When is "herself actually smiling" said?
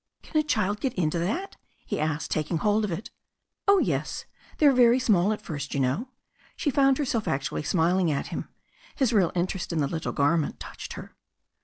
6.97-8.09